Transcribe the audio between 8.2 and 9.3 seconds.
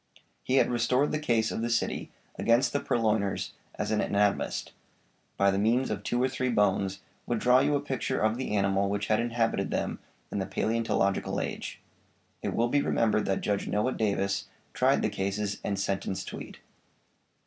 the animal which had